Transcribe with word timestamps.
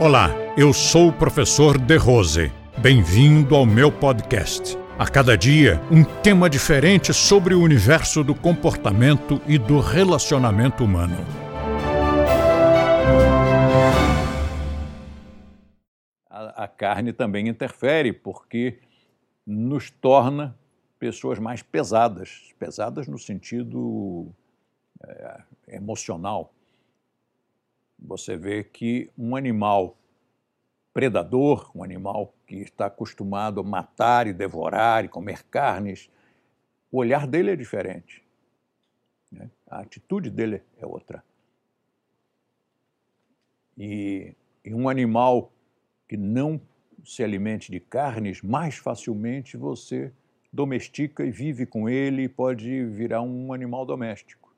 Olá, 0.00 0.30
eu 0.58 0.72
sou 0.72 1.08
o 1.08 1.12
professor 1.12 1.78
De 1.78 1.96
Rose. 1.96 2.50
Bem-vindo 2.76 3.54
ao 3.54 3.64
meu 3.64 3.92
podcast. 3.92 4.76
A 4.98 5.08
cada 5.08 5.38
dia, 5.38 5.80
um 5.88 6.02
tema 6.02 6.50
diferente 6.50 7.14
sobre 7.14 7.54
o 7.54 7.62
universo 7.62 8.24
do 8.24 8.34
comportamento 8.34 9.40
e 9.46 9.56
do 9.56 9.78
relacionamento 9.78 10.84
humano. 10.84 11.16
A, 16.28 16.64
a 16.64 16.68
carne 16.68 17.12
também 17.12 17.48
interfere 17.48 18.12
porque 18.12 18.80
nos 19.46 19.90
torna 19.90 20.58
pessoas 20.98 21.38
mais 21.38 21.62
pesadas 21.62 22.52
pesadas 22.58 23.06
no 23.06 23.18
sentido 23.18 24.28
é, 25.04 25.40
emocional 25.68 26.53
você 28.04 28.36
vê 28.36 28.62
que 28.62 29.10
um 29.16 29.34
animal 29.34 29.96
predador, 30.92 31.70
um 31.74 31.82
animal 31.82 32.34
que 32.46 32.56
está 32.56 32.86
acostumado 32.86 33.60
a 33.60 33.64
matar 33.64 34.26
e 34.26 34.32
devorar 34.32 35.04
e 35.04 35.08
comer 35.08 35.42
carnes, 35.44 36.10
o 36.92 36.98
olhar 36.98 37.26
dele 37.26 37.50
é 37.50 37.56
diferente. 37.56 38.22
Né? 39.32 39.50
A 39.66 39.80
atitude 39.80 40.30
dele 40.30 40.62
é 40.78 40.86
outra. 40.86 41.24
E, 43.76 44.34
e 44.64 44.72
um 44.72 44.88
animal 44.88 45.50
que 46.06 46.16
não 46.16 46.60
se 47.04 47.24
alimente 47.24 47.72
de 47.72 47.80
carnes, 47.80 48.40
mais 48.40 48.76
facilmente 48.76 49.56
você 49.56 50.12
domestica 50.52 51.24
e 51.24 51.30
vive 51.30 51.66
com 51.66 51.88
ele 51.88 52.22
e 52.22 52.28
pode 52.28 52.84
virar 52.84 53.22
um 53.22 53.52
animal 53.52 53.84
doméstico 53.84 54.53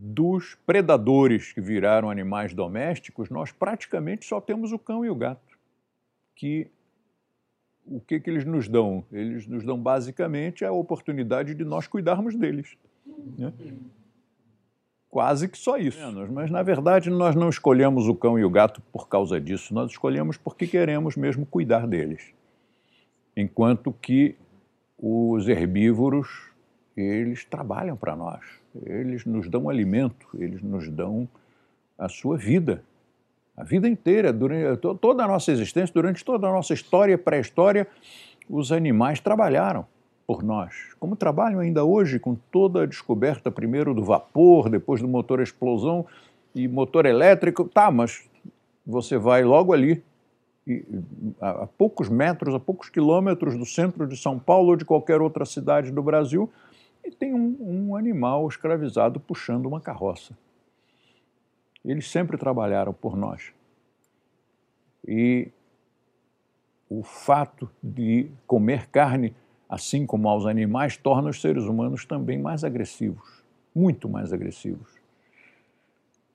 dos 0.00 0.54
predadores 0.64 1.52
que 1.52 1.60
viraram 1.60 2.08
animais 2.08 2.54
domésticos, 2.54 3.28
nós 3.30 3.50
praticamente 3.50 4.24
só 4.24 4.40
temos 4.40 4.70
o 4.70 4.78
cão 4.78 5.04
e 5.04 5.10
o 5.10 5.14
gato. 5.14 5.58
Que 6.36 6.70
o 7.84 8.00
que, 8.00 8.20
que 8.20 8.30
eles 8.30 8.44
nos 8.44 8.68
dão? 8.68 9.04
Eles 9.10 9.46
nos 9.46 9.64
dão 9.64 9.76
basicamente 9.76 10.64
a 10.64 10.70
oportunidade 10.70 11.54
de 11.54 11.64
nós 11.64 11.88
cuidarmos 11.88 12.36
deles. 12.36 12.76
Né? 13.36 13.52
Quase 15.10 15.48
que 15.48 15.58
só 15.58 15.78
isso. 15.78 15.98
Mas, 16.30 16.50
na 16.50 16.62
verdade, 16.62 17.10
nós 17.10 17.34
não 17.34 17.48
escolhemos 17.48 18.06
o 18.06 18.14
cão 18.14 18.38
e 18.38 18.44
o 18.44 18.50
gato 18.50 18.80
por 18.92 19.08
causa 19.08 19.40
disso, 19.40 19.74
nós 19.74 19.90
escolhemos 19.90 20.36
porque 20.36 20.66
queremos 20.66 21.16
mesmo 21.16 21.46
cuidar 21.46 21.88
deles. 21.88 22.32
Enquanto 23.34 23.92
que 23.92 24.36
os 24.98 25.48
herbívoros, 25.48 26.28
eles 26.94 27.44
trabalham 27.44 27.96
para 27.96 28.14
nós 28.14 28.44
eles 28.84 29.24
nos 29.24 29.48
dão 29.48 29.68
alimento, 29.68 30.28
eles 30.34 30.62
nos 30.62 30.88
dão 30.88 31.28
a 31.96 32.08
sua 32.08 32.36
vida. 32.36 32.82
A 33.56 33.64
vida 33.64 33.88
inteira, 33.88 34.32
durante 34.32 34.80
toda 35.00 35.24
a 35.24 35.28
nossa 35.28 35.50
existência, 35.50 35.92
durante 35.92 36.24
toda 36.24 36.46
a 36.46 36.52
nossa 36.52 36.72
história, 36.72 37.18
pré-história, 37.18 37.88
os 38.48 38.70
animais 38.70 39.20
trabalharam 39.20 39.84
por 40.26 40.42
nós, 40.42 40.94
como 41.00 41.16
trabalham 41.16 41.58
ainda 41.58 41.84
hoje 41.84 42.18
com 42.18 42.34
toda 42.34 42.82
a 42.82 42.86
descoberta, 42.86 43.50
primeiro 43.50 43.94
do 43.94 44.04
vapor, 44.04 44.68
depois 44.68 45.00
do 45.00 45.08
motor 45.08 45.40
a 45.40 45.42
explosão 45.42 46.06
e 46.54 46.68
motor 46.68 47.06
elétrico. 47.06 47.64
Tá, 47.64 47.90
mas 47.90 48.28
você 48.86 49.16
vai 49.16 49.42
logo 49.42 49.72
ali, 49.72 50.02
a 51.40 51.66
poucos 51.66 52.10
metros, 52.10 52.54
a 52.54 52.60
poucos 52.60 52.90
quilômetros 52.90 53.56
do 53.56 53.64
centro 53.64 54.06
de 54.06 54.16
São 54.18 54.38
Paulo 54.38 54.70
ou 54.70 54.76
de 54.76 54.84
qualquer 54.84 55.20
outra 55.20 55.46
cidade 55.46 55.90
do 55.90 56.02
Brasil, 56.02 56.50
e 57.08 57.10
tem 57.10 57.34
um, 57.34 57.56
um 57.60 57.96
animal 57.96 58.46
escravizado 58.46 59.18
puxando 59.18 59.66
uma 59.66 59.80
carroça. 59.80 60.36
Eles 61.82 62.10
sempre 62.10 62.36
trabalharam 62.36 62.92
por 62.92 63.16
nós. 63.16 63.52
E 65.06 65.50
o 66.88 67.02
fato 67.02 67.70
de 67.82 68.30
comer 68.46 68.88
carne, 68.88 69.34
assim 69.68 70.04
como 70.04 70.28
aos 70.28 70.44
animais, 70.44 70.96
torna 70.98 71.30
os 71.30 71.40
seres 71.40 71.64
humanos 71.64 72.04
também 72.04 72.38
mais 72.38 72.62
agressivos, 72.62 73.42
muito 73.74 74.08
mais 74.08 74.32
agressivos. 74.32 74.98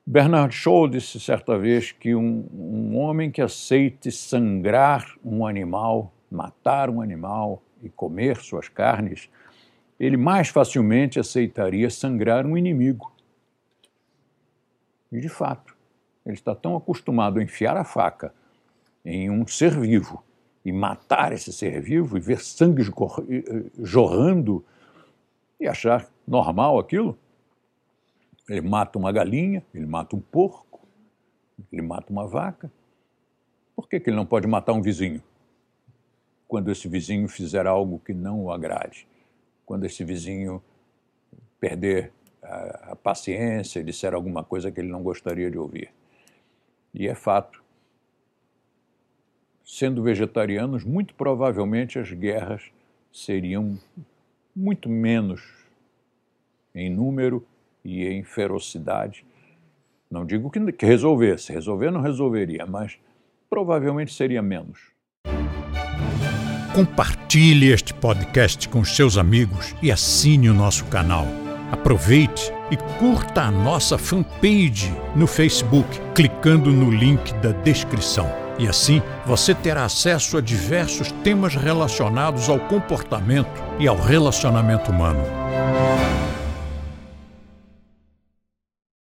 Bernard 0.06 0.54
Shaw 0.54 0.88
disse 0.88 1.20
certa 1.20 1.58
vez 1.58 1.92
que 1.92 2.16
um, 2.16 2.48
um 2.52 2.98
homem 2.98 3.30
que 3.30 3.42
aceite 3.42 4.12
sangrar 4.12 5.16
um 5.24 5.46
animal, 5.46 6.12
matar 6.32 6.90
um 6.90 7.00
animal 7.00 7.62
e 7.82 7.90
comer 7.90 8.38
suas 8.38 8.68
carnes, 8.68 9.30
ele 10.04 10.18
mais 10.18 10.50
facilmente 10.50 11.18
aceitaria 11.18 11.90
sangrar 11.90 12.46
um 12.46 12.58
inimigo. 12.58 13.10
E, 15.10 15.22
de 15.22 15.30
fato, 15.30 15.78
ele 16.26 16.36
está 16.36 16.54
tão 16.54 16.76
acostumado 16.76 17.40
a 17.40 17.44
enfiar 17.44 17.78
a 17.78 17.86
faca 17.86 18.34
em 19.06 19.30
um 19.30 19.48
ser 19.48 19.80
vivo 19.80 20.22
e 20.66 20.74
matar 20.74 21.32
esse 21.32 21.54
ser 21.54 21.82
vivo 21.82 22.18
e 22.18 22.20
ver 22.20 22.40
sangue 22.40 22.84
jorrando 23.80 24.66
e 25.58 25.68
achar 25.68 26.10
normal 26.28 26.80
aquilo. 26.80 27.18
Ele 28.50 28.62
mata 28.62 29.00
uma 29.00 29.12
galinha, 29.12 29.64
ele 29.74 29.86
mata 29.86 30.18
um 30.18 30.20
porco, 30.20 30.86
ele 31.72 31.82
mata 31.82 32.12
uma 32.12 32.28
vaca. 32.28 32.70
Por 33.74 33.88
que, 33.88 34.02
que 34.02 34.10
ele 34.10 34.18
não 34.18 34.26
pode 34.26 34.48
matar 34.48 34.74
um 34.74 34.82
vizinho? 34.82 35.24
Quando 36.46 36.70
esse 36.70 36.90
vizinho 36.90 37.30
fizer 37.30 37.66
algo 37.66 38.00
que 38.00 38.14
não 38.14 38.44
o 38.44 38.52
agrade 38.52 39.08
quando 39.74 39.86
esse 39.86 40.04
vizinho 40.04 40.62
perder 41.60 42.12
a, 42.44 42.92
a 42.92 42.96
paciência 42.96 43.80
e 43.80 43.84
disser 43.84 44.14
alguma 44.14 44.44
coisa 44.44 44.72
que 44.72 44.80
ele 44.80 44.92
não 44.92 45.02
gostaria 45.02 45.50
de 45.50 45.58
ouvir. 45.58 45.90
E 46.94 47.08
é 47.08 47.16
fato. 47.16 47.64
Sendo 49.66 50.04
vegetarianos, 50.04 50.84
muito 50.84 51.16
provavelmente 51.16 51.98
as 51.98 52.12
guerras 52.12 52.70
seriam 53.12 53.80
muito 54.56 54.88
menos 54.88 55.42
em 56.76 56.88
número 56.88 57.44
e 57.84 58.06
em 58.06 58.24
ferocidade. 58.24 59.26
Não 60.08 60.24
digo 60.24 60.52
que, 60.52 60.72
que 60.72 60.86
resolvesse, 60.86 61.52
resolver 61.52 61.90
não 61.90 62.02
resolveria, 62.02 62.68
mas 62.68 63.00
provavelmente 63.50 64.14
seria 64.14 64.44
menos. 64.44 64.93
Compartilhe 66.74 67.72
este 67.72 67.94
podcast 67.94 68.68
com 68.68 68.84
seus 68.84 69.16
amigos 69.16 69.76
e 69.80 69.92
assine 69.92 70.50
o 70.50 70.56
nosso 70.56 70.86
canal. 70.86 71.28
Aproveite 71.72 72.52
e 72.72 72.78
curta 72.98 73.44
a 73.44 73.52
nossa 73.52 73.96
fanpage 73.96 74.92
no 75.16 75.28
Facebook, 75.28 75.88
clicando 76.16 76.72
no 76.72 76.90
link 76.90 77.32
da 77.36 77.52
descrição. 77.52 78.28
E 78.58 78.68
assim 78.68 79.04
você 79.24 79.54
terá 79.54 79.86
acesso 79.86 80.36
a 80.36 80.42
diversos 80.42 81.12
temas 81.24 81.54
relacionados 81.54 82.50
ao 82.50 82.60
comportamento 82.60 83.64
e 83.80 83.88
ao 83.88 83.96
relacionamento 83.96 84.90
humano. 84.90 85.22